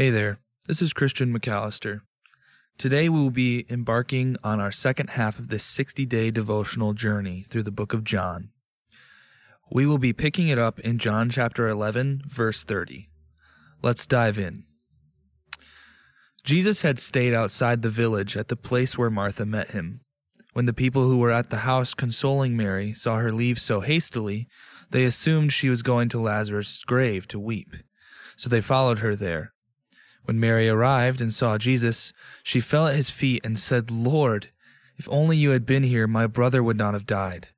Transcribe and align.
Hey 0.00 0.08
there, 0.08 0.38
this 0.66 0.80
is 0.80 0.94
Christian 0.94 1.30
McAllister. 1.30 2.00
Today 2.78 3.10
we 3.10 3.20
will 3.20 3.30
be 3.30 3.66
embarking 3.68 4.38
on 4.42 4.58
our 4.58 4.72
second 4.72 5.10
half 5.10 5.38
of 5.38 5.48
this 5.48 5.62
60 5.62 6.06
day 6.06 6.30
devotional 6.30 6.94
journey 6.94 7.44
through 7.46 7.64
the 7.64 7.70
book 7.70 7.92
of 7.92 8.02
John. 8.02 8.48
We 9.70 9.84
will 9.84 9.98
be 9.98 10.14
picking 10.14 10.48
it 10.48 10.58
up 10.58 10.80
in 10.80 10.96
John 10.96 11.28
chapter 11.28 11.68
11, 11.68 12.22
verse 12.26 12.64
30. 12.64 13.10
Let's 13.82 14.06
dive 14.06 14.38
in. 14.38 14.64
Jesus 16.44 16.80
had 16.80 16.98
stayed 16.98 17.34
outside 17.34 17.82
the 17.82 17.90
village 17.90 18.38
at 18.38 18.48
the 18.48 18.56
place 18.56 18.96
where 18.96 19.10
Martha 19.10 19.44
met 19.44 19.72
him. 19.72 20.00
When 20.54 20.64
the 20.64 20.72
people 20.72 21.02
who 21.02 21.18
were 21.18 21.30
at 21.30 21.50
the 21.50 21.68
house 21.68 21.92
consoling 21.92 22.56
Mary 22.56 22.94
saw 22.94 23.16
her 23.18 23.30
leave 23.30 23.58
so 23.58 23.80
hastily, 23.80 24.48
they 24.92 25.04
assumed 25.04 25.52
she 25.52 25.68
was 25.68 25.82
going 25.82 26.08
to 26.08 26.18
Lazarus' 26.18 26.84
grave 26.86 27.28
to 27.28 27.38
weep. 27.38 27.76
So 28.36 28.48
they 28.48 28.62
followed 28.62 29.00
her 29.00 29.14
there. 29.14 29.52
When 30.24 30.38
Mary 30.38 30.68
arrived 30.68 31.20
and 31.20 31.32
saw 31.32 31.58
Jesus, 31.58 32.12
she 32.42 32.60
fell 32.60 32.86
at 32.86 32.96
his 32.96 33.10
feet 33.10 33.44
and 33.44 33.58
said, 33.58 33.90
Lord, 33.90 34.50
if 34.96 35.08
only 35.10 35.36
you 35.36 35.50
had 35.50 35.64
been 35.64 35.82
here, 35.82 36.06
my 36.06 36.26
brother 36.26 36.62
would 36.62 36.76
not 36.76 36.94
have 36.94 37.06
died. 37.06 37.48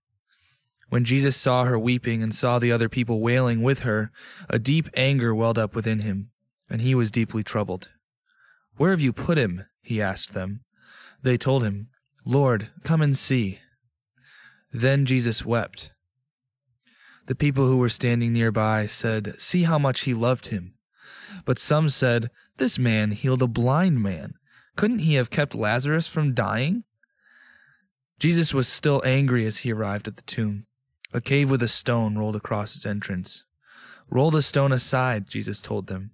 When 0.88 1.04
Jesus 1.04 1.36
saw 1.36 1.64
her 1.64 1.78
weeping 1.78 2.22
and 2.22 2.34
saw 2.34 2.58
the 2.58 2.70
other 2.70 2.88
people 2.88 3.20
wailing 3.20 3.62
with 3.62 3.80
her, 3.80 4.12
a 4.48 4.58
deep 4.58 4.88
anger 4.94 5.34
welled 5.34 5.58
up 5.58 5.74
within 5.74 6.00
him, 6.00 6.30
and 6.68 6.80
he 6.80 6.94
was 6.94 7.10
deeply 7.10 7.42
troubled. 7.42 7.88
Where 8.76 8.90
have 8.90 9.00
you 9.00 9.12
put 9.12 9.38
him? 9.38 9.64
he 9.80 10.00
asked 10.00 10.34
them. 10.34 10.64
They 11.22 11.36
told 11.36 11.64
him, 11.64 11.88
Lord, 12.24 12.68
come 12.84 13.02
and 13.02 13.16
see. 13.16 13.58
Then 14.72 15.06
Jesus 15.06 15.44
wept. 15.44 15.92
The 17.26 17.34
people 17.34 17.66
who 17.66 17.78
were 17.78 17.88
standing 17.88 18.32
nearby 18.32 18.86
said, 18.86 19.40
See 19.40 19.62
how 19.62 19.78
much 19.78 20.00
he 20.00 20.14
loved 20.14 20.48
him. 20.48 20.71
But 21.44 21.58
some 21.58 21.88
said, 21.88 22.30
This 22.56 22.78
man 22.78 23.12
healed 23.12 23.42
a 23.42 23.46
blind 23.46 24.02
man. 24.02 24.34
Couldn't 24.76 25.00
he 25.00 25.14
have 25.14 25.30
kept 25.30 25.54
Lazarus 25.54 26.06
from 26.06 26.34
dying? 26.34 26.84
Jesus 28.18 28.54
was 28.54 28.68
still 28.68 29.02
angry 29.04 29.46
as 29.46 29.58
he 29.58 29.72
arrived 29.72 30.06
at 30.06 30.16
the 30.16 30.22
tomb. 30.22 30.66
A 31.12 31.20
cave 31.20 31.50
with 31.50 31.62
a 31.62 31.68
stone 31.68 32.16
rolled 32.16 32.36
across 32.36 32.76
its 32.76 32.86
entrance. 32.86 33.44
Roll 34.08 34.30
the 34.30 34.42
stone 34.42 34.72
aside, 34.72 35.28
Jesus 35.28 35.60
told 35.60 35.88
them. 35.88 36.12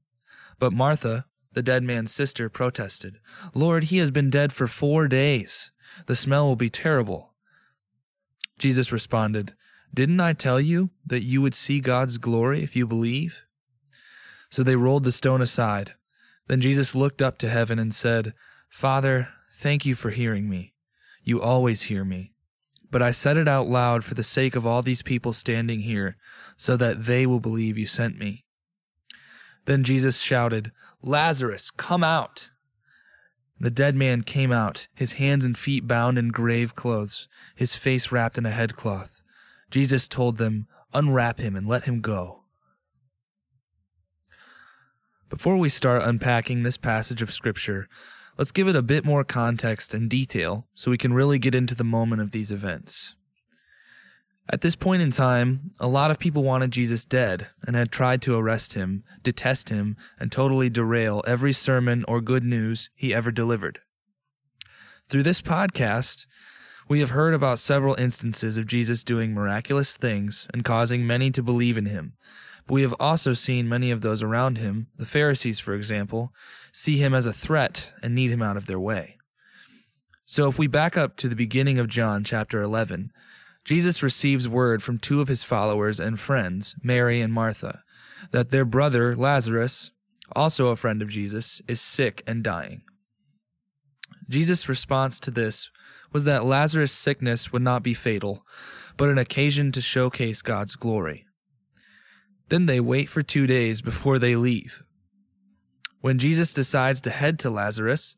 But 0.58 0.72
Martha, 0.72 1.26
the 1.52 1.62
dead 1.62 1.82
man's 1.82 2.12
sister, 2.12 2.48
protested, 2.48 3.18
Lord, 3.54 3.84
he 3.84 3.98
has 3.98 4.10
been 4.10 4.30
dead 4.30 4.52
for 4.52 4.66
four 4.66 5.06
days. 5.08 5.70
The 6.06 6.16
smell 6.16 6.46
will 6.46 6.56
be 6.56 6.70
terrible. 6.70 7.34
Jesus 8.58 8.92
responded, 8.92 9.54
Didn't 9.92 10.20
I 10.20 10.32
tell 10.32 10.60
you 10.60 10.90
that 11.06 11.24
you 11.24 11.42
would 11.42 11.54
see 11.54 11.80
God's 11.80 12.18
glory 12.18 12.62
if 12.62 12.74
you 12.74 12.86
believe? 12.86 13.44
So 14.50 14.62
they 14.62 14.76
rolled 14.76 15.04
the 15.04 15.12
stone 15.12 15.42
aside. 15.42 15.94
Then 16.46 16.60
Jesus 16.60 16.94
looked 16.94 17.20
up 17.20 17.38
to 17.38 17.48
heaven 17.48 17.78
and 17.78 17.94
said, 17.94 18.34
Father, 18.68 19.28
thank 19.52 19.84
you 19.84 19.94
for 19.94 20.10
hearing 20.10 20.48
me. 20.48 20.74
You 21.22 21.40
always 21.40 21.82
hear 21.82 22.04
me. 22.04 22.32
But 22.90 23.02
I 23.02 23.10
said 23.10 23.36
it 23.36 23.48
out 23.48 23.66
loud 23.66 24.02
for 24.02 24.14
the 24.14 24.22
sake 24.22 24.56
of 24.56 24.66
all 24.66 24.80
these 24.82 25.02
people 25.02 25.34
standing 25.34 25.80
here, 25.80 26.16
so 26.56 26.76
that 26.76 27.04
they 27.04 27.26
will 27.26 27.40
believe 27.40 27.76
you 27.76 27.86
sent 27.86 28.18
me. 28.18 28.44
Then 29.66 29.84
Jesus 29.84 30.20
shouted, 30.20 30.72
Lazarus, 31.02 31.70
come 31.70 32.02
out! 32.02 32.48
The 33.60 33.70
dead 33.70 33.94
man 33.94 34.22
came 34.22 34.52
out, 34.52 34.86
his 34.94 35.12
hands 35.14 35.44
and 35.44 35.58
feet 35.58 35.86
bound 35.86 36.16
in 36.16 36.28
grave 36.28 36.74
clothes, 36.74 37.28
his 37.54 37.76
face 37.76 38.10
wrapped 38.10 38.38
in 38.38 38.46
a 38.46 38.50
headcloth. 38.50 39.20
Jesus 39.70 40.08
told 40.08 40.38
them, 40.38 40.66
Unwrap 40.94 41.38
him 41.38 41.54
and 41.54 41.66
let 41.66 41.84
him 41.84 42.00
go. 42.00 42.37
Before 45.28 45.58
we 45.58 45.68
start 45.68 46.02
unpacking 46.02 46.62
this 46.62 46.78
passage 46.78 47.20
of 47.20 47.30
Scripture, 47.30 47.86
let's 48.38 48.50
give 48.50 48.66
it 48.66 48.74
a 48.74 48.80
bit 48.80 49.04
more 49.04 49.24
context 49.24 49.92
and 49.92 50.08
detail 50.08 50.66
so 50.74 50.90
we 50.90 50.96
can 50.96 51.12
really 51.12 51.38
get 51.38 51.54
into 51.54 51.74
the 51.74 51.84
moment 51.84 52.22
of 52.22 52.30
these 52.30 52.50
events. 52.50 53.14
At 54.50 54.62
this 54.62 54.74
point 54.74 55.02
in 55.02 55.10
time, 55.10 55.72
a 55.78 55.86
lot 55.86 56.10
of 56.10 56.18
people 56.18 56.42
wanted 56.42 56.70
Jesus 56.70 57.04
dead 57.04 57.48
and 57.66 57.76
had 57.76 57.92
tried 57.92 58.22
to 58.22 58.38
arrest 58.38 58.72
him, 58.72 59.04
detest 59.22 59.68
him, 59.68 59.98
and 60.18 60.32
totally 60.32 60.70
derail 60.70 61.22
every 61.26 61.52
sermon 61.52 62.06
or 62.08 62.22
good 62.22 62.42
news 62.42 62.88
he 62.94 63.12
ever 63.12 63.30
delivered. 63.30 63.80
Through 65.04 65.24
this 65.24 65.42
podcast, 65.42 66.24
we 66.88 67.00
have 67.00 67.10
heard 67.10 67.34
about 67.34 67.58
several 67.58 67.94
instances 67.96 68.56
of 68.56 68.66
Jesus 68.66 69.04
doing 69.04 69.34
miraculous 69.34 69.94
things 69.94 70.48
and 70.54 70.64
causing 70.64 71.06
many 71.06 71.30
to 71.32 71.42
believe 71.42 71.76
in 71.76 71.84
him, 71.84 72.14
but 72.68 72.74
we 72.74 72.82
have 72.82 72.94
also 73.00 73.32
seen 73.32 73.66
many 73.66 73.90
of 73.90 74.02
those 74.02 74.22
around 74.22 74.58
him, 74.58 74.88
the 74.96 75.06
Pharisees, 75.06 75.58
for 75.58 75.72
example, 75.72 76.34
see 76.70 76.98
him 76.98 77.14
as 77.14 77.24
a 77.24 77.32
threat 77.32 77.94
and 78.02 78.14
need 78.14 78.30
him 78.30 78.42
out 78.42 78.58
of 78.58 78.66
their 78.66 78.78
way. 78.78 79.16
So 80.26 80.50
if 80.50 80.58
we 80.58 80.66
back 80.66 80.94
up 80.94 81.16
to 81.16 81.28
the 81.28 81.34
beginning 81.34 81.78
of 81.78 81.88
John 81.88 82.24
chapter 82.24 82.60
11, 82.60 83.10
Jesus 83.64 84.02
receives 84.02 84.46
word 84.46 84.82
from 84.82 84.98
two 84.98 85.22
of 85.22 85.28
his 85.28 85.42
followers 85.42 85.98
and 85.98 86.20
friends, 86.20 86.76
Mary 86.82 87.22
and 87.22 87.32
Martha, 87.32 87.82
that 88.32 88.50
their 88.50 88.66
brother, 88.66 89.16
Lazarus, 89.16 89.90
also 90.36 90.66
a 90.66 90.76
friend 90.76 91.00
of 91.00 91.08
Jesus, 91.08 91.62
is 91.66 91.80
sick 91.80 92.22
and 92.26 92.44
dying. 92.44 92.82
Jesus' 94.28 94.68
response 94.68 95.18
to 95.20 95.30
this 95.30 95.70
was 96.12 96.24
that 96.24 96.44
Lazarus' 96.44 96.92
sickness 96.92 97.50
would 97.50 97.62
not 97.62 97.82
be 97.82 97.94
fatal, 97.94 98.44
but 98.98 99.08
an 99.08 99.16
occasion 99.16 99.72
to 99.72 99.80
showcase 99.80 100.42
God's 100.42 100.76
glory. 100.76 101.24
Then 102.48 102.66
they 102.66 102.80
wait 102.80 103.08
for 103.08 103.22
two 103.22 103.46
days 103.46 103.82
before 103.82 104.18
they 104.18 104.36
leave. 104.36 104.82
When 106.00 106.18
Jesus 106.18 106.52
decides 106.52 107.00
to 107.02 107.10
head 107.10 107.38
to 107.40 107.50
Lazarus, 107.50 108.16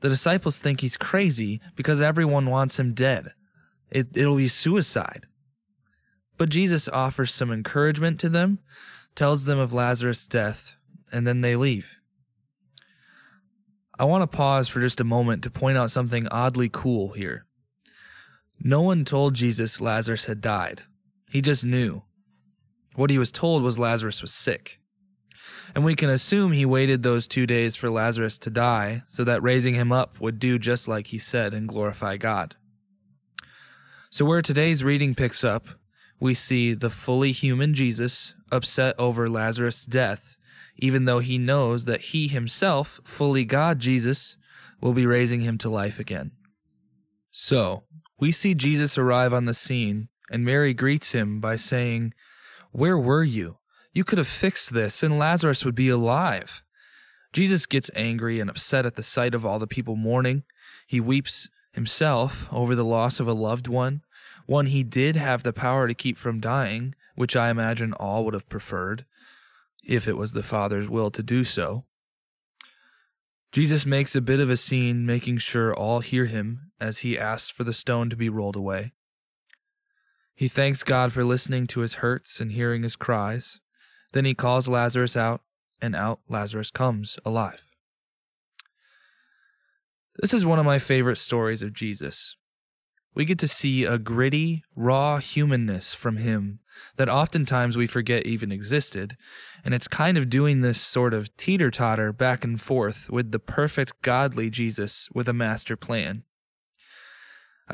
the 0.00 0.08
disciples 0.08 0.58
think 0.58 0.80
he's 0.80 0.96
crazy 0.96 1.60
because 1.76 2.00
everyone 2.00 2.46
wants 2.46 2.78
him 2.78 2.94
dead. 2.94 3.32
It, 3.90 4.16
it'll 4.16 4.36
be 4.36 4.48
suicide. 4.48 5.26
But 6.38 6.48
Jesus 6.48 6.88
offers 6.88 7.32
some 7.32 7.52
encouragement 7.52 8.18
to 8.20 8.28
them, 8.28 8.58
tells 9.14 9.44
them 9.44 9.58
of 9.58 9.72
Lazarus' 9.72 10.26
death, 10.26 10.76
and 11.12 11.26
then 11.26 11.40
they 11.40 11.56
leave. 11.56 11.98
I 13.98 14.04
want 14.04 14.22
to 14.22 14.36
pause 14.36 14.68
for 14.68 14.80
just 14.80 15.00
a 15.00 15.04
moment 15.04 15.42
to 15.44 15.50
point 15.50 15.76
out 15.76 15.90
something 15.90 16.26
oddly 16.30 16.68
cool 16.72 17.12
here. 17.12 17.46
No 18.58 18.82
one 18.82 19.04
told 19.04 19.34
Jesus 19.34 19.80
Lazarus 19.80 20.24
had 20.24 20.40
died. 20.40 20.82
He 21.30 21.40
just 21.40 21.64
knew. 21.64 22.02
What 22.94 23.10
he 23.10 23.18
was 23.18 23.32
told 23.32 23.62
was 23.62 23.78
Lazarus 23.78 24.22
was 24.22 24.32
sick. 24.32 24.78
And 25.74 25.84
we 25.84 25.94
can 25.94 26.10
assume 26.10 26.52
he 26.52 26.66
waited 26.66 27.02
those 27.02 27.26
two 27.26 27.46
days 27.46 27.76
for 27.76 27.88
Lazarus 27.88 28.38
to 28.38 28.50
die 28.50 29.02
so 29.06 29.24
that 29.24 29.42
raising 29.42 29.74
him 29.74 29.90
up 29.90 30.20
would 30.20 30.38
do 30.38 30.58
just 30.58 30.86
like 30.86 31.08
he 31.08 31.18
said 31.18 31.54
and 31.54 31.68
glorify 31.68 32.18
God. 32.18 32.56
So, 34.10 34.26
where 34.26 34.42
today's 34.42 34.84
reading 34.84 35.14
picks 35.14 35.42
up, 35.42 35.68
we 36.20 36.34
see 36.34 36.74
the 36.74 36.90
fully 36.90 37.32
human 37.32 37.72
Jesus 37.72 38.34
upset 38.50 38.94
over 38.98 39.28
Lazarus' 39.28 39.86
death, 39.86 40.36
even 40.76 41.06
though 41.06 41.20
he 41.20 41.38
knows 41.38 41.86
that 41.86 42.02
he 42.02 42.28
himself, 42.28 43.00
fully 43.04 43.46
God 43.46 43.78
Jesus, 43.78 44.36
will 44.82 44.92
be 44.92 45.06
raising 45.06 45.40
him 45.40 45.56
to 45.58 45.70
life 45.70 45.98
again. 45.98 46.32
So, 47.30 47.84
we 48.20 48.30
see 48.32 48.54
Jesus 48.54 48.98
arrive 48.98 49.32
on 49.32 49.46
the 49.46 49.54
scene, 49.54 50.10
and 50.30 50.44
Mary 50.44 50.74
greets 50.74 51.12
him 51.12 51.40
by 51.40 51.56
saying, 51.56 52.12
where 52.72 52.98
were 52.98 53.22
you? 53.22 53.58
You 53.92 54.04
could 54.04 54.18
have 54.18 54.28
fixed 54.28 54.72
this, 54.72 55.02
and 55.02 55.18
Lazarus 55.18 55.64
would 55.64 55.74
be 55.74 55.88
alive. 55.88 56.62
Jesus 57.32 57.66
gets 57.66 57.90
angry 57.94 58.40
and 58.40 58.50
upset 58.50 58.84
at 58.84 58.96
the 58.96 59.02
sight 59.02 59.34
of 59.34 59.46
all 59.46 59.58
the 59.58 59.66
people 59.66 59.96
mourning. 59.96 60.44
He 60.86 61.00
weeps 61.00 61.48
himself 61.72 62.48
over 62.52 62.74
the 62.74 62.84
loss 62.84 63.20
of 63.20 63.28
a 63.28 63.32
loved 63.32 63.68
one, 63.68 64.02
one 64.46 64.66
he 64.66 64.82
did 64.82 65.16
have 65.16 65.42
the 65.42 65.52
power 65.52 65.86
to 65.88 65.94
keep 65.94 66.18
from 66.18 66.40
dying, 66.40 66.94
which 67.14 67.36
I 67.36 67.50
imagine 67.50 67.92
all 67.94 68.24
would 68.24 68.34
have 68.34 68.48
preferred, 68.48 69.04
if 69.84 70.08
it 70.08 70.16
was 70.16 70.32
the 70.32 70.42
Father's 70.42 70.88
will 70.88 71.10
to 71.10 71.22
do 71.22 71.44
so. 71.44 71.84
Jesus 73.52 73.84
makes 73.84 74.16
a 74.16 74.22
bit 74.22 74.40
of 74.40 74.48
a 74.48 74.56
scene, 74.56 75.04
making 75.04 75.38
sure 75.38 75.74
all 75.74 76.00
hear 76.00 76.24
him 76.24 76.72
as 76.80 76.98
he 76.98 77.18
asks 77.18 77.50
for 77.50 77.64
the 77.64 77.74
stone 77.74 78.08
to 78.08 78.16
be 78.16 78.30
rolled 78.30 78.56
away. 78.56 78.92
He 80.42 80.48
thanks 80.48 80.82
God 80.82 81.12
for 81.12 81.22
listening 81.22 81.68
to 81.68 81.82
his 81.82 81.94
hurts 82.02 82.40
and 82.40 82.50
hearing 82.50 82.82
his 82.82 82.96
cries. 82.96 83.60
Then 84.12 84.24
he 84.24 84.34
calls 84.34 84.66
Lazarus 84.66 85.16
out, 85.16 85.42
and 85.80 85.94
out 85.94 86.18
Lazarus 86.28 86.72
comes 86.72 87.16
alive. 87.24 87.64
This 90.20 90.34
is 90.34 90.44
one 90.44 90.58
of 90.58 90.64
my 90.64 90.80
favorite 90.80 91.18
stories 91.18 91.62
of 91.62 91.72
Jesus. 91.72 92.34
We 93.14 93.24
get 93.24 93.38
to 93.38 93.46
see 93.46 93.84
a 93.84 93.98
gritty, 93.98 94.64
raw 94.74 95.18
humanness 95.18 95.94
from 95.94 96.16
him 96.16 96.58
that 96.96 97.08
oftentimes 97.08 97.76
we 97.76 97.86
forget 97.86 98.26
even 98.26 98.50
existed, 98.50 99.16
and 99.64 99.72
it's 99.72 99.86
kind 99.86 100.18
of 100.18 100.28
doing 100.28 100.60
this 100.60 100.80
sort 100.80 101.14
of 101.14 101.36
teeter 101.36 101.70
totter 101.70 102.12
back 102.12 102.42
and 102.42 102.60
forth 102.60 103.08
with 103.08 103.30
the 103.30 103.38
perfect 103.38 103.92
godly 104.02 104.50
Jesus 104.50 105.08
with 105.14 105.28
a 105.28 105.32
master 105.32 105.76
plan. 105.76 106.24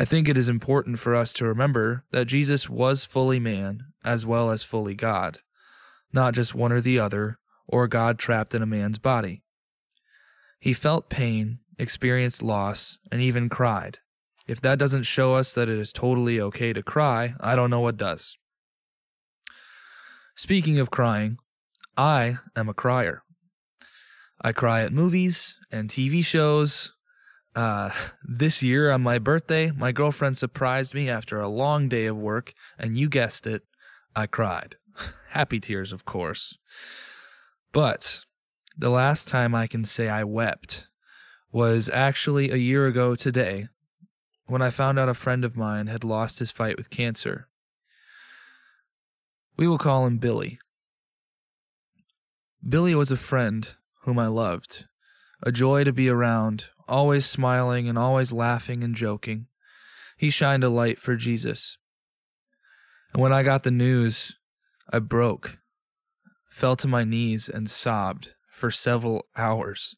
I 0.01 0.05
think 0.05 0.29
it 0.29 0.39
is 0.39 0.49
important 0.49 1.01
for 1.01 1.17
us 1.17 1.33
to 1.35 1.45
remember 1.45 2.05
that 2.13 2.27
Jesus 2.27 2.71
was 2.71 3.05
fully 3.05 3.41
man 3.41 3.83
as 4.05 4.25
well 4.25 4.53
as 4.53 4.63
fully 4.63 4.95
God, 4.95 5.41
not 6.13 6.35
just 6.35 6.55
one 6.55 6.71
or 6.71 6.81
the 6.81 7.01
other, 7.01 7.41
or 7.67 7.89
God 7.89 8.17
trapped 8.17 8.55
in 8.55 8.63
a 8.63 8.67
man's 8.67 9.01
body. 9.01 9.43
He 10.61 10.73
felt 10.73 11.11
pain, 11.11 11.59
experienced 11.81 12.45
loss, 12.45 12.99
and 13.11 13.21
even 13.21 13.49
cried. 13.49 13.99
If 14.47 14.61
that 14.61 14.79
doesn't 14.79 15.03
show 15.03 15.35
us 15.35 15.53
that 15.55 15.69
it 15.69 15.79
is 15.79 15.93
totally 15.93 16.41
okay 16.41 16.73
to 16.73 16.83
cry, 16.83 17.35
I 17.41 17.57
don't 17.57 17.69
know 17.69 17.81
what 17.81 17.97
does. 17.97 18.39
Speaking 20.37 20.79
of 20.79 20.93
crying, 20.93 21.39
I 21.97 22.39
am 22.55 22.69
a 22.69 22.75
crier. 22.75 23.25
I 24.41 24.53
cry 24.53 24.83
at 24.83 24.93
movies 24.93 25.59
and 25.73 25.91
TV 25.91 26.25
shows. 26.25 26.93
Uh, 27.59 27.91
this 28.23 28.63
year 28.63 28.89
on 28.89 29.03
my 29.03 29.19
birthday, 29.19 29.73
my 29.73 29.91
girlfriend 29.91 30.37
surprised 30.37 30.95
me 30.95 31.11
after 31.11 31.41
a 31.41 31.49
long 31.49 31.89
day 31.89 32.07
of 32.07 32.17
work, 32.17 32.55
and 32.79 32.97
you 32.97 33.09
guessed 33.09 33.49
it, 33.49 33.65
I 34.15 34.29
cried. 34.29 34.77
Happy 35.31 35.59
tears, 35.59 35.93
of 35.93 36.05
course. 36.05 36.57
But 37.73 38.21
the 38.77 38.91
last 38.91 39.27
time 39.27 39.57
I 39.57 39.67
can 39.67 39.85
say 39.85 40.09
I 40.09 40.23
wept 40.23 40.87
was 41.51 41.89
actually 41.89 42.53
a 42.53 42.57
year 42.57 42.87
ago 42.87 43.17
today 43.17 43.67
when 44.47 44.63
I 44.63 44.71
found 44.71 44.97
out 44.97 45.09
a 45.09 45.13
friend 45.13 45.45
of 45.45 45.57
mine 45.57 45.89
had 45.89 46.05
lost 46.05 46.39
his 46.39 46.53
fight 46.53 46.77
with 46.77 46.91
cancer. 46.91 47.49
We 49.57 49.67
will 49.67 49.79
call 49.79 50.07
him 50.07 50.19
Billy. 50.19 50.61
Billy 52.67 52.95
was 52.95 53.11
a 53.11 53.17
friend 53.17 53.75
whom 54.03 54.17
I 54.17 54.29
loved, 54.29 54.85
a 55.43 55.51
joy 55.51 55.83
to 55.83 55.93
be 55.93 56.09
around, 56.09 56.69
always 56.89 57.27
smiling 57.27 57.89
and 57.89 57.99
always 57.99 58.33
laughing 58.33 58.83
and 58.83 58.95
joking. 58.95 59.47
He 60.17 60.31
shined 60.31 60.65
a 60.65 60.69
light 60.69 60.99
for 60.99 61.17
Jesus. 61.17 61.79
And 63.13 63.23
when 63.23 63.33
I 63.33 63.43
got 63.43 63.63
the 63.63 63.71
news, 63.71 64.37
I 64.93 64.99
broke, 64.99 65.59
fell 66.51 66.77
to 66.77 66.89
my 66.89 67.05
knees, 67.05 67.49
and 67.49 67.71
sobbed 67.71 68.35
for 68.51 68.71
several 68.71 69.27
hours. 69.37 69.97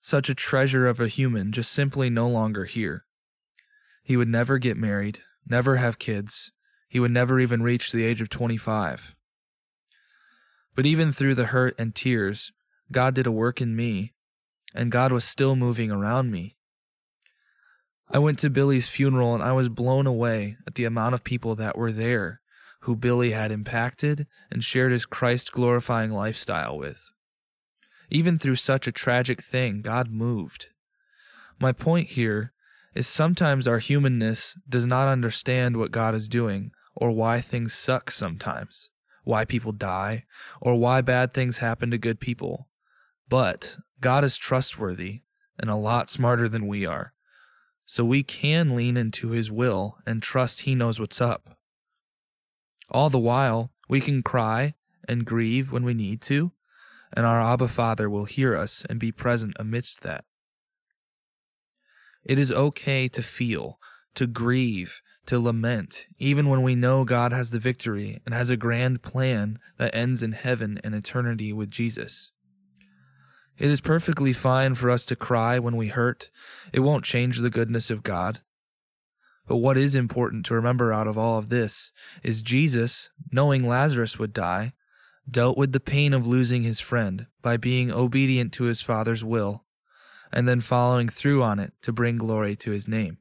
Such 0.00 0.28
a 0.28 0.34
treasure 0.34 0.86
of 0.86 0.98
a 0.98 1.08
human 1.08 1.52
just 1.52 1.70
simply 1.70 2.10
no 2.10 2.28
longer 2.28 2.64
here. 2.64 3.04
He 4.02 4.16
would 4.16 4.28
never 4.28 4.58
get 4.58 4.76
married, 4.76 5.20
never 5.46 5.76
have 5.76 5.98
kids. 5.98 6.50
He 6.88 6.98
would 6.98 7.12
never 7.12 7.38
even 7.38 7.62
reach 7.62 7.92
the 7.92 8.04
age 8.04 8.20
of 8.20 8.28
25. 8.28 9.14
But 10.74 10.86
even 10.86 11.12
through 11.12 11.36
the 11.36 11.46
hurt 11.46 11.74
and 11.78 11.94
tears, 11.94 12.52
God 12.90 13.14
did 13.14 13.26
a 13.26 13.32
work 13.32 13.60
in 13.60 13.76
me, 13.76 14.11
and 14.74 14.92
God 14.92 15.12
was 15.12 15.24
still 15.24 15.56
moving 15.56 15.90
around 15.90 16.30
me. 16.30 16.56
I 18.10 18.18
went 18.18 18.38
to 18.40 18.50
Billy's 18.50 18.88
funeral 18.88 19.34
and 19.34 19.42
I 19.42 19.52
was 19.52 19.68
blown 19.68 20.06
away 20.06 20.56
at 20.66 20.74
the 20.74 20.84
amount 20.84 21.14
of 21.14 21.24
people 21.24 21.54
that 21.54 21.78
were 21.78 21.92
there 21.92 22.40
who 22.80 22.96
Billy 22.96 23.30
had 23.30 23.52
impacted 23.52 24.26
and 24.50 24.62
shared 24.62 24.92
his 24.92 25.06
Christ 25.06 25.52
glorifying 25.52 26.10
lifestyle 26.10 26.76
with. 26.76 27.08
Even 28.10 28.38
through 28.38 28.56
such 28.56 28.86
a 28.86 28.92
tragic 28.92 29.42
thing, 29.42 29.82
God 29.82 30.10
moved. 30.10 30.68
My 31.58 31.72
point 31.72 32.08
here 32.08 32.52
is 32.94 33.06
sometimes 33.06 33.66
our 33.66 33.78
humanness 33.78 34.58
does 34.68 34.84
not 34.84 35.08
understand 35.08 35.76
what 35.76 35.92
God 35.92 36.14
is 36.14 36.28
doing 36.28 36.72
or 36.94 37.10
why 37.10 37.40
things 37.40 37.72
suck 37.72 38.10
sometimes, 38.10 38.90
why 39.24 39.44
people 39.44 39.72
die, 39.72 40.24
or 40.60 40.74
why 40.74 41.00
bad 41.00 41.32
things 41.32 41.58
happen 41.58 41.90
to 41.90 41.98
good 41.98 42.20
people. 42.20 42.68
But 43.28 43.76
God 44.00 44.24
is 44.24 44.36
trustworthy 44.36 45.22
and 45.58 45.70
a 45.70 45.76
lot 45.76 46.10
smarter 46.10 46.48
than 46.48 46.66
we 46.66 46.84
are. 46.86 47.12
So 47.84 48.04
we 48.04 48.22
can 48.22 48.74
lean 48.74 48.96
into 48.96 49.30
his 49.30 49.50
will 49.50 49.98
and 50.06 50.22
trust 50.22 50.62
he 50.62 50.74
knows 50.74 50.98
what's 50.98 51.20
up. 51.20 51.56
All 52.90 53.10
the 53.10 53.18
while, 53.18 53.72
we 53.88 54.00
can 54.00 54.22
cry 54.22 54.74
and 55.08 55.24
grieve 55.24 55.72
when 55.72 55.84
we 55.84 55.94
need 55.94 56.20
to, 56.22 56.52
and 57.12 57.26
our 57.26 57.40
Abba 57.40 57.68
Father 57.68 58.08
will 58.08 58.24
hear 58.24 58.56
us 58.56 58.84
and 58.88 58.98
be 58.98 59.12
present 59.12 59.54
amidst 59.58 60.02
that. 60.02 60.24
It 62.24 62.38
is 62.38 62.52
okay 62.52 63.08
to 63.08 63.22
feel, 63.22 63.78
to 64.14 64.26
grieve, 64.26 65.02
to 65.26 65.38
lament, 65.38 66.06
even 66.18 66.48
when 66.48 66.62
we 66.62 66.74
know 66.74 67.04
God 67.04 67.32
has 67.32 67.50
the 67.50 67.58
victory 67.58 68.20
and 68.24 68.34
has 68.34 68.50
a 68.50 68.56
grand 68.56 69.02
plan 69.02 69.58
that 69.78 69.94
ends 69.94 70.22
in 70.22 70.32
heaven 70.32 70.78
and 70.84 70.94
eternity 70.94 71.52
with 71.52 71.70
Jesus. 71.70 72.30
It 73.58 73.70
is 73.70 73.80
perfectly 73.80 74.32
fine 74.32 74.74
for 74.74 74.90
us 74.90 75.04
to 75.06 75.16
cry 75.16 75.58
when 75.58 75.76
we 75.76 75.88
hurt. 75.88 76.30
It 76.72 76.80
won't 76.80 77.04
change 77.04 77.38
the 77.38 77.50
goodness 77.50 77.90
of 77.90 78.02
God. 78.02 78.40
But 79.46 79.58
what 79.58 79.76
is 79.76 79.94
important 79.94 80.46
to 80.46 80.54
remember 80.54 80.92
out 80.92 81.06
of 81.06 81.18
all 81.18 81.38
of 81.38 81.48
this 81.48 81.92
is 82.22 82.42
Jesus, 82.42 83.10
knowing 83.30 83.66
Lazarus 83.66 84.18
would 84.18 84.32
die, 84.32 84.72
dealt 85.30 85.58
with 85.58 85.72
the 85.72 85.80
pain 85.80 86.14
of 86.14 86.26
losing 86.26 86.62
his 86.62 86.80
friend 86.80 87.26
by 87.42 87.56
being 87.56 87.92
obedient 87.92 88.52
to 88.54 88.64
his 88.64 88.80
Father's 88.80 89.24
will, 89.24 89.64
and 90.32 90.48
then 90.48 90.60
following 90.60 91.08
through 91.08 91.42
on 91.42 91.58
it 91.58 91.72
to 91.82 91.92
bring 91.92 92.16
glory 92.16 92.56
to 92.56 92.70
his 92.70 92.88
name. 92.88 93.18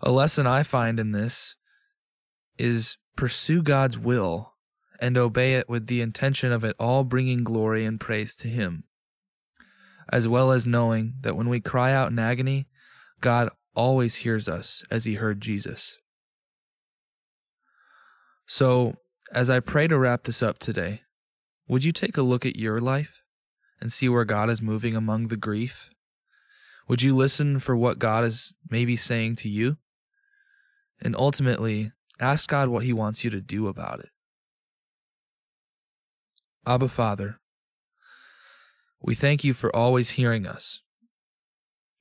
A 0.00 0.10
lesson 0.10 0.46
I 0.46 0.62
find 0.62 1.00
in 1.00 1.12
this 1.12 1.56
is 2.56 2.96
pursue 3.16 3.62
God's 3.62 3.98
will 3.98 4.54
and 4.98 5.16
obey 5.16 5.54
it 5.54 5.68
with 5.68 5.86
the 5.86 6.00
intention 6.00 6.52
of 6.52 6.64
it 6.64 6.76
all 6.78 7.04
bringing 7.04 7.44
glory 7.44 7.84
and 7.84 8.00
praise 8.00 8.36
to 8.36 8.48
Him, 8.48 8.84
as 10.10 10.26
well 10.26 10.50
as 10.50 10.66
knowing 10.66 11.14
that 11.20 11.36
when 11.36 11.48
we 11.48 11.60
cry 11.60 11.92
out 11.92 12.10
in 12.10 12.18
agony, 12.18 12.66
God 13.20 13.48
always 13.74 14.16
hears 14.16 14.48
us 14.48 14.82
as 14.90 15.04
He 15.04 15.14
heard 15.14 15.40
Jesus. 15.40 15.98
So, 18.46 18.94
as 19.32 19.50
I 19.50 19.60
pray 19.60 19.86
to 19.88 19.98
wrap 19.98 20.24
this 20.24 20.42
up 20.42 20.58
today, 20.58 21.02
would 21.68 21.84
you 21.84 21.92
take 21.92 22.16
a 22.16 22.22
look 22.22 22.46
at 22.46 22.56
your 22.56 22.80
life 22.80 23.22
and 23.80 23.92
see 23.92 24.08
where 24.08 24.24
God 24.24 24.48
is 24.48 24.62
moving 24.62 24.96
among 24.96 25.28
the 25.28 25.36
grief? 25.36 25.90
Would 26.88 27.02
you 27.02 27.14
listen 27.14 27.58
for 27.60 27.76
what 27.76 27.98
God 27.98 28.24
is 28.24 28.54
maybe 28.70 28.96
saying 28.96 29.36
to 29.36 29.48
you? 29.48 29.76
And 31.00 31.14
ultimately, 31.14 31.92
ask 32.18 32.48
God 32.48 32.70
what 32.70 32.84
He 32.84 32.92
wants 32.92 33.22
you 33.22 33.30
to 33.30 33.42
do 33.42 33.68
about 33.68 34.00
it. 34.00 34.08
Abba 36.68 36.88
Father, 36.88 37.40
we 39.00 39.14
thank 39.14 39.42
you 39.42 39.54
for 39.54 39.74
always 39.74 40.10
hearing 40.10 40.46
us. 40.46 40.82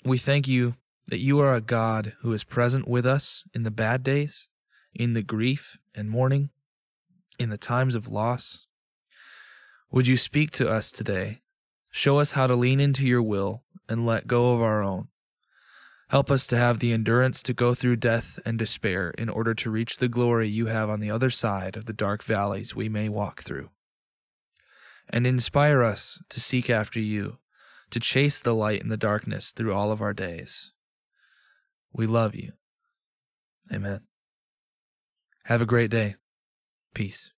We 0.03 0.17
thank 0.17 0.45
you 0.45 0.73
that 1.07 1.21
you 1.21 1.39
are 1.39 1.55
a 1.55 1.61
God 1.61 2.11
who 2.19 2.33
is 2.33 2.43
present 2.43 2.85
with 2.85 3.05
us 3.05 3.45
in 3.53 3.63
the 3.63 3.71
bad 3.71 4.03
days, 4.03 4.49
in 4.93 5.13
the 5.13 5.23
grief 5.23 5.79
and 5.95 6.09
mourning, 6.09 6.49
in 7.39 7.49
the 7.49 7.57
times 7.57 7.95
of 7.95 8.09
loss. 8.09 8.67
Would 9.89 10.05
you 10.05 10.17
speak 10.17 10.51
to 10.51 10.69
us 10.69 10.91
today? 10.91 11.43
Show 11.89 12.19
us 12.19 12.31
how 12.31 12.45
to 12.45 12.53
lean 12.53 12.81
into 12.81 13.07
your 13.07 13.23
will 13.23 13.63
and 13.87 14.05
let 14.05 14.27
go 14.27 14.53
of 14.53 14.61
our 14.61 14.83
own. 14.83 15.07
Help 16.09 16.29
us 16.29 16.45
to 16.47 16.57
have 16.57 16.79
the 16.79 16.91
endurance 16.91 17.41
to 17.43 17.53
go 17.53 17.73
through 17.73 17.95
death 17.95 18.37
and 18.45 18.59
despair 18.59 19.11
in 19.11 19.29
order 19.29 19.53
to 19.53 19.71
reach 19.71 19.95
the 19.95 20.09
glory 20.09 20.49
you 20.49 20.65
have 20.65 20.89
on 20.89 20.99
the 20.99 21.09
other 21.09 21.29
side 21.29 21.77
of 21.77 21.85
the 21.85 21.93
dark 21.93 22.21
valleys 22.21 22.75
we 22.75 22.89
may 22.89 23.07
walk 23.07 23.43
through 23.43 23.69
and 25.09 25.25
inspire 25.25 25.83
us 25.83 26.21
to 26.29 26.39
seek 26.39 26.69
after 26.69 26.99
you, 26.99 27.37
to 27.91 27.99
chase 27.99 28.39
the 28.39 28.53
light 28.53 28.81
in 28.81 28.89
the 28.89 28.97
darkness 28.97 29.51
through 29.51 29.73
all 29.73 29.91
of 29.91 30.01
our 30.01 30.13
days. 30.13 30.71
We 31.93 32.05
love 32.05 32.35
you. 32.35 32.53
Amen. 33.73 34.01
Have 35.45 35.61
a 35.61 35.65
great 35.65 35.89
day. 35.89 36.15
Peace. 36.93 37.31